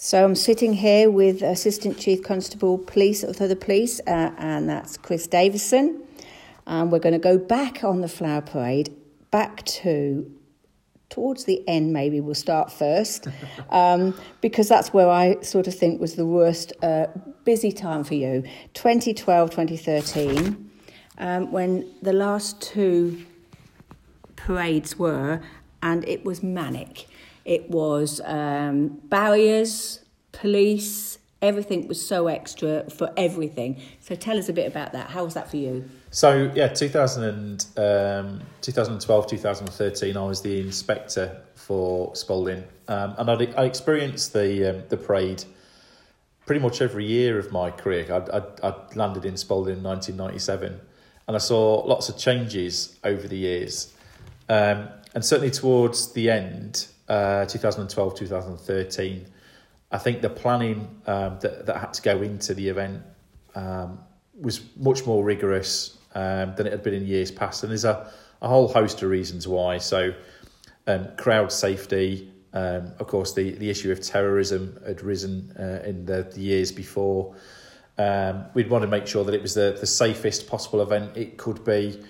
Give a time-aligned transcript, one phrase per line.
[0.00, 4.96] So I'm sitting here with Assistant Chief Constable Police of the Police, uh, and that's
[4.96, 6.00] Chris Davison.
[6.68, 8.94] And we're going to go back on the flower parade,
[9.32, 10.32] back to
[11.10, 11.92] towards the end.
[11.92, 13.26] Maybe we'll start first,
[13.70, 17.08] um, because that's where I sort of think was the worst uh,
[17.42, 18.44] busy time for you.
[18.74, 20.70] 2012, 2013,
[21.18, 23.26] um, when the last two
[24.36, 25.42] parades were,
[25.82, 27.07] and it was manic.
[27.48, 30.00] It was um, barriers,
[30.32, 33.80] police, everything was so extra for everything.
[34.00, 35.08] So tell us a bit about that.
[35.08, 35.88] How was that for you?
[36.10, 43.30] So yeah, 2000 and, um, 2012, 2013, I was the inspector for Spalding, um, and
[43.30, 45.42] I'd, I experienced the um, the parade
[46.44, 48.12] pretty much every year of my career.
[48.12, 50.78] I'd, I'd landed in Spalding in 1997,
[51.26, 53.94] and I saw lots of changes over the years,
[54.50, 59.26] um, and certainly towards the end, uh, 2012, 2013,
[59.90, 63.02] I think the planning um, that, that had to go into the event
[63.54, 63.98] um,
[64.38, 67.62] was much more rigorous um, than it had been in years past.
[67.62, 68.10] And there's a,
[68.42, 69.78] a whole host of reasons why.
[69.78, 70.12] So,
[70.86, 76.06] um, crowd safety, um, of course, the, the issue of terrorism had risen uh, in
[76.06, 77.34] the, the years before.
[77.98, 81.36] Um, we'd want to make sure that it was the, the safest possible event it
[81.36, 82.02] could be.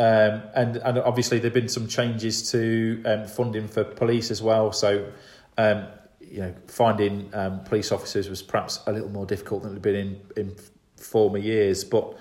[0.00, 4.72] Um, and and obviously there've been some changes to um, funding for police as well.
[4.72, 5.12] So
[5.58, 5.86] um,
[6.20, 9.82] you know finding um, police officers was perhaps a little more difficult than it had
[9.82, 10.56] been in in
[10.96, 11.84] former years.
[11.84, 12.16] But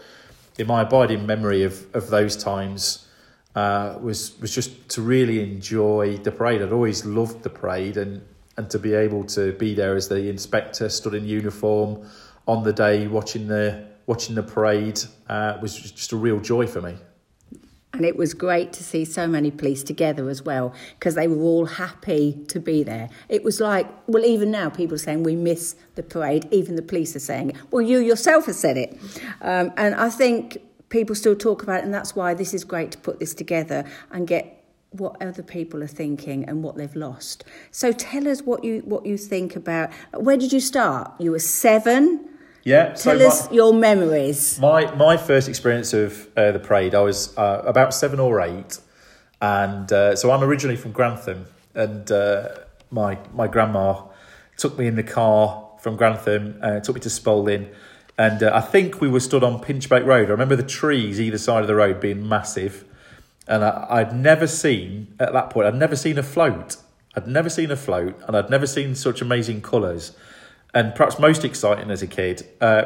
[0.58, 3.06] in my abiding memory of of those times.
[3.56, 6.62] Uh, was was just to really enjoy the parade.
[6.62, 8.22] I'd always loved the parade, and
[8.58, 12.08] and to be able to be there as the inspector, stood in uniform
[12.48, 15.00] on the day, watching the watching the parade,
[15.30, 16.96] uh, was just a real joy for me.
[18.00, 21.44] And it was great to see so many police together as well because they were
[21.44, 23.10] all happy to be there.
[23.28, 26.48] It was like, well, even now people are saying we miss the parade.
[26.50, 27.58] Even the police are saying.
[27.72, 28.98] Well, you yourself have said it.
[29.42, 32.92] Um, and I think people still talk about it, and that's why this is great
[32.92, 37.44] to put this together and get what other people are thinking and what they've lost.
[37.70, 39.92] So tell us what you what you think about.
[40.14, 41.12] Where did you start?
[41.20, 42.29] You were seven.
[42.70, 42.94] Yeah.
[42.94, 44.60] Tell so us my, your memories.
[44.60, 48.80] My my first experience of uh, the parade, I was uh, about seven or eight,
[49.42, 52.50] and uh, so I'm originally from Grantham, and uh,
[52.92, 54.04] my my grandma
[54.56, 57.70] took me in the car from Grantham, uh, took me to Spalding,
[58.20, 60.28] and uh, I think we were stood on Pinchbeck Road.
[60.28, 62.86] I remember the trees either side of the road being massive,
[63.48, 65.66] and I, I'd never seen at that point.
[65.66, 66.76] I'd never seen a float.
[67.16, 70.16] I'd never seen a float, and I'd never seen such amazing colours
[70.74, 72.86] and perhaps most exciting as a kid, uh,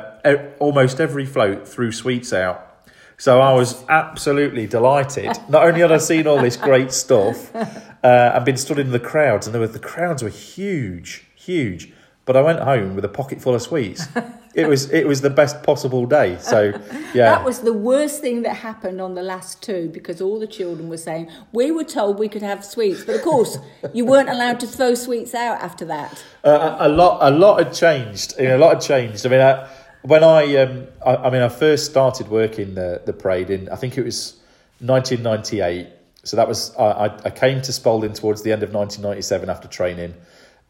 [0.59, 2.69] almost every float threw sweets out.
[3.17, 5.37] So I was absolutely delighted.
[5.49, 8.99] Not only had I seen all this great stuff, uh, I've been stood in the
[8.99, 11.91] crowds, and there were, the crowds were huge, huge.
[12.25, 14.07] But I went home with a pocket full of sweets.
[14.55, 16.37] It was it was the best possible day.
[16.39, 16.79] So
[17.15, 20.45] yeah, That was the worst thing that happened on the last two because all the
[20.45, 23.57] children were saying we were told we could have sweets, but of course
[23.93, 26.23] you weren't allowed to throw sweets out after that.
[26.43, 28.35] Uh, a lot, a lot had changed.
[28.37, 29.25] You know, a lot had changed.
[29.25, 29.67] I mean, I,
[30.03, 33.75] when I, um, I, I mean, I first started working the the parade in, I
[33.75, 34.35] think it was
[34.81, 35.87] 1998.
[36.25, 39.67] So that was I, I, I came to Spalding towards the end of 1997 after
[39.67, 40.13] training,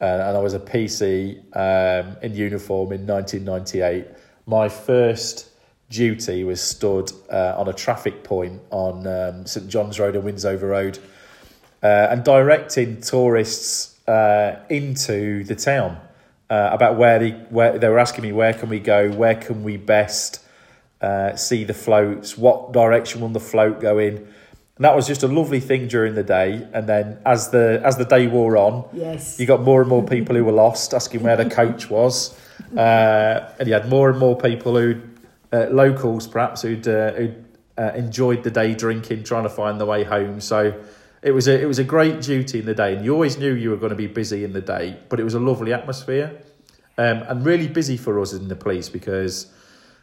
[0.03, 4.05] uh, and I was a PC um, in uniform in 1998.
[4.45, 5.49] My first
[5.89, 10.63] duty was stood uh, on a traffic point on um, St John's Road and Winsover
[10.63, 10.99] Road,
[11.81, 15.97] uh, and directing tourists uh, into the town
[16.49, 19.63] uh, about where they where they were asking me where can we go, where can
[19.63, 20.43] we best
[20.99, 24.27] uh, see the floats, what direction will the float go in.
[24.77, 27.97] And that was just a lovely thing during the day, and then as the as
[27.97, 29.39] the day wore on, Yes.
[29.39, 32.35] you got more and more people who were lost, asking where the coach was,
[32.75, 34.99] uh, and you had more and more people who,
[35.51, 37.45] uh, locals perhaps, who'd, uh, who'd
[37.77, 40.41] uh, enjoyed the day drinking, trying to find the way home.
[40.41, 40.73] So
[41.21, 43.53] it was a it was a great duty in the day, and you always knew
[43.53, 46.41] you were going to be busy in the day, but it was a lovely atmosphere,
[46.97, 49.53] um, and really busy for us in the police because,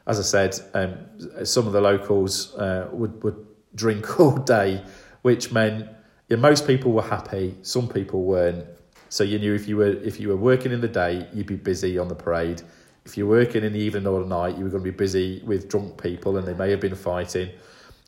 [0.06, 4.84] as I said, um, some of the locals uh, would would drink all day,
[5.22, 5.88] which meant
[6.28, 8.64] yeah, most people were happy, some people weren't.
[9.08, 11.56] So you knew if you were if you were working in the day, you'd be
[11.56, 12.62] busy on the parade.
[13.04, 15.42] If you're working in the evening or the night, you were going to be busy
[15.44, 17.50] with drunk people, and they may have been fighting.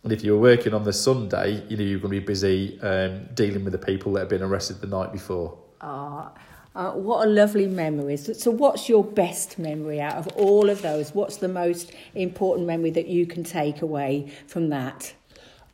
[0.04, 2.26] And if you were working on the Sunday, you knew you were going to be
[2.26, 5.58] busy um, dealing with the people that had been arrested the night before.
[5.80, 6.32] Ah,
[6.74, 8.16] uh, what a lovely memory.
[8.16, 11.14] So, what's your best memory out of all of those?
[11.14, 15.14] What's the most important memory that you can take away from that?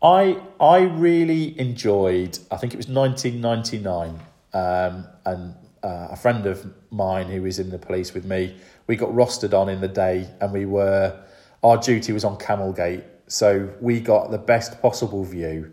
[0.03, 2.39] I I really enjoyed.
[2.51, 4.21] I think it was 1999,
[4.53, 8.57] um, and uh, a friend of mine who was in the police with me,
[8.87, 11.21] we got rostered on in the day, and we were
[11.65, 15.73] our duty was on Camelgate, so we got the best possible view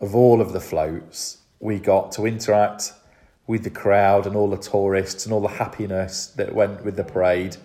[0.00, 1.38] of all of the floats.
[1.58, 2.92] We got to interact
[3.48, 7.02] with the crowd and all the tourists and all the happiness that went with the
[7.02, 7.56] parade.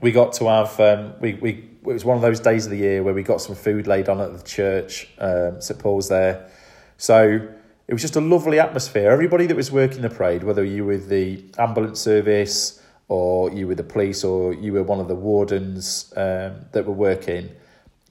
[0.00, 2.78] We got to have um, we we it was one of those days of the
[2.78, 6.50] year where we got some food laid on at the church, um, St Paul's there.
[6.96, 7.48] So
[7.86, 9.10] it was just a lovely atmosphere.
[9.10, 13.74] Everybody that was working the parade, whether you were the ambulance service or you were
[13.74, 17.50] the police or you were one of the wardens um, that were working,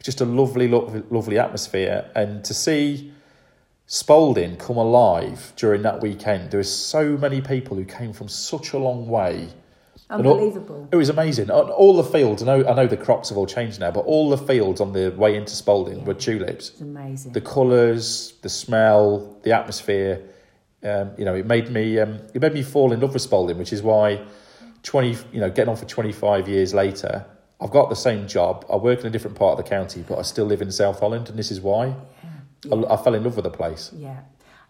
[0.04, 2.10] just a lovely, lovely, lovely atmosphere.
[2.16, 3.12] And to see
[3.86, 8.74] Spalding come alive during that weekend, there was so many people who came from such
[8.74, 9.50] a long way.
[10.14, 10.88] Unbelievable.
[10.92, 11.50] it was amazing.
[11.50, 14.02] On All the fields, I know, I know the crops have all changed now, but
[14.02, 16.70] all the fields on the way into Spalding were tulips.
[16.70, 17.34] It's amazing.
[17.34, 20.22] The colours, the smell, the atmosphere.
[20.84, 23.58] Um, you know, it made me um, it made me fall in love with Spalding,
[23.58, 24.22] which is why
[24.84, 27.26] twenty you know getting on for twenty five years later,
[27.62, 28.66] I've got the same job.
[28.72, 31.00] I work in a different part of the county, but I still live in South
[31.00, 31.96] Holland, and this is why
[32.72, 33.92] I, I fell in love with the place.
[33.96, 34.20] Yeah.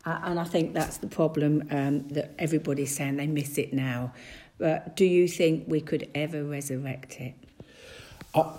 [0.06, 4.14] Uh, and I think that's the problem um, that everybody's saying they miss it now.
[4.64, 7.34] But do you think we could ever resurrect it?
[8.34, 8.50] I,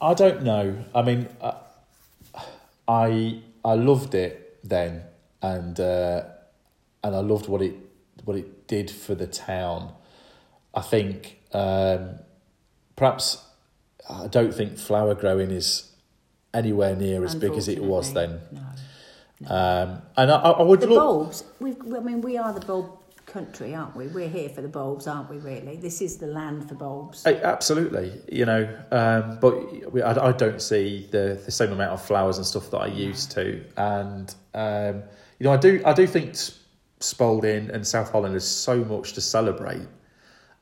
[0.00, 0.84] I don't know.
[0.94, 1.54] I mean, I,
[2.86, 5.02] I I loved it then,
[5.42, 6.22] and uh,
[7.02, 7.74] and I loved what it
[8.24, 9.94] what it did for the town.
[10.72, 12.20] I think um,
[12.94, 13.44] perhaps
[14.08, 15.90] I don't think flower growing is
[16.54, 18.38] anywhere near as big as it was then.
[18.52, 19.48] No.
[19.48, 20.98] Um, and I, I would The look.
[20.98, 22.98] bulbs, we've, I mean, we are the bulb
[23.28, 24.08] country, aren't we?
[24.08, 25.76] We're here for the bulbs, aren't we, really?
[25.76, 27.24] This is the land for bulbs.
[27.26, 32.02] Absolutely, you know, um, but we, I, I don't see the, the same amount of
[32.02, 35.02] flowers and stuff that I used to, and um,
[35.38, 36.34] you know, I do I do think
[37.00, 39.86] Spalding and South Holland is so much to celebrate.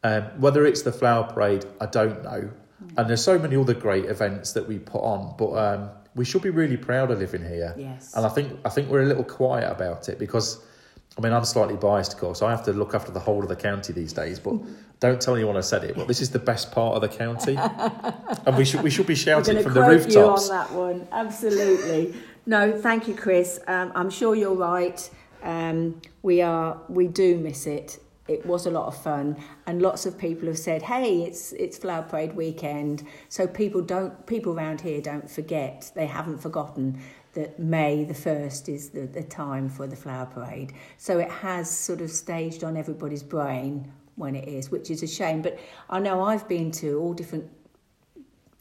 [0.05, 2.51] Um, whether it's the flower parade, I don't know,
[2.97, 6.43] and there's so many other great events that we put on, but um, we should
[6.43, 7.75] be really proud of living here.
[7.77, 8.13] Yes.
[8.15, 10.65] and I think I think we're a little quiet about it because.
[11.19, 12.43] I mean, I'm slightly biased, of course.
[12.43, 14.57] I have to look after the whole of the county these days, but
[15.01, 15.97] don't tell anyone I said it.
[15.97, 17.57] But this is the best part of the county,
[18.47, 20.73] and we should we should be shouting going to from the quote you on that
[20.73, 21.09] one.
[21.13, 22.15] Absolutely.
[22.45, 23.59] no, thank you, Chris.
[23.67, 25.09] Um, I'm sure you're right.
[25.43, 26.79] Um, we are.
[26.89, 27.99] We do miss it.
[28.29, 29.37] It was a lot of fun,
[29.67, 34.27] and lots of people have said, "Hey, it's it's Flower Parade weekend." So people don't
[34.27, 35.93] people around here don't forget.
[35.95, 37.01] They haven't forgotten
[37.37, 40.73] that May the first is the, the time for the Flower Parade.
[40.97, 45.07] So it has sort of staged on everybody's brain when it is, which is a
[45.07, 45.43] shame.
[45.43, 47.49] But I know I've been to all different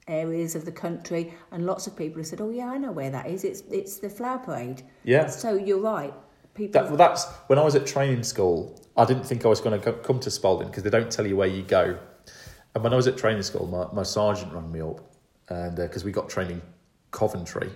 [0.07, 3.10] areas of the country, and lots of people have said, "Oh yeah, I know where
[3.10, 3.44] that is.
[3.44, 5.28] It's it's the flower parade." Yeah.
[5.28, 6.13] So you're right.
[6.54, 6.81] People.
[6.81, 8.80] That, well, that's when I was at training school.
[8.98, 11.36] I didn't think I was going to come to Spalding because they don't tell you
[11.36, 11.98] where you go.
[12.74, 15.01] And when I was at training school, my, my sergeant rang me up,
[15.50, 16.62] and uh, because we got training
[17.12, 17.69] Coventry,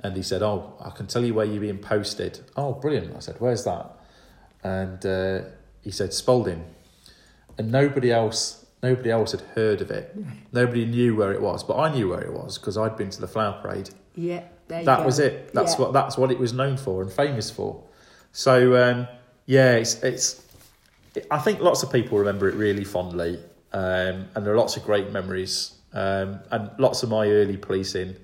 [0.00, 3.14] and he said, "Oh, I can tell you where you're being posted." Oh, brilliant!
[3.16, 3.90] I said, "Where's that?"
[4.62, 5.40] And uh,
[5.82, 6.64] he said, "Spalding,"
[7.58, 8.62] and nobody else.
[8.82, 10.14] Nobody else had heard of it.
[10.52, 13.20] Nobody knew where it was, but I knew where it was because I'd been to
[13.20, 14.44] the flower parade yeah.
[14.68, 15.52] There you that was it.
[15.54, 15.80] That's Yeah.
[15.80, 17.82] what that's what it was known for and famous for.
[18.32, 19.08] So um,
[19.46, 20.44] yeah, it's it's.
[21.30, 23.38] I think lots of people remember it really fondly,
[23.72, 28.16] um, and there are lots of great memories, um, and lots of my early policing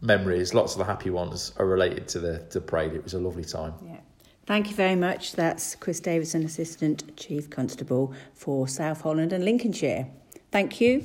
[0.00, 2.92] memories, lots of the happy ones, are related to the to parade.
[2.94, 3.74] It was a lovely time.
[3.84, 3.98] Yeah.
[4.46, 5.32] Thank you very much.
[5.32, 10.06] That's Chris Davison, Assistant Chief Constable for South Holland and Lincolnshire.
[10.50, 11.04] Thank you.